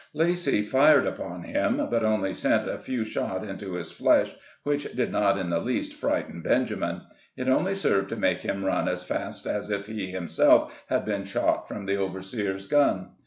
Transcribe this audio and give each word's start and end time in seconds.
Lacy 0.15 0.63
fired 0.63 1.05
upon 1.05 1.43
him, 1.43 1.77
but 1.91 2.03
only 2.03 2.33
sent 2.33 2.67
a 2.67 2.79
few 2.79 3.05
shot 3.05 3.47
into 3.47 3.73
his 3.73 3.91
flesh, 3.91 4.35
which 4.63 4.91
did 4.95 5.11
not 5.11 5.37
in 5.37 5.51
the 5.51 5.59
least 5.59 5.93
frighten 5.93 6.41
Benjamin; 6.41 7.01
it 7.37 7.47
only 7.47 7.75
served 7.75 8.09
to 8.09 8.15
make 8.15 8.39
him 8.39 8.65
run 8.65 8.87
as 8.87 9.03
fast 9.03 9.45
as 9.45 9.69
if 9.69 9.85
he 9.85 10.07
himself 10.07 10.73
had 10.87 11.05
been 11.05 11.23
shot 11.23 11.67
from 11.67 11.85
the 11.85 11.97
overseer's 11.97 12.65
gun. 12.65 13.09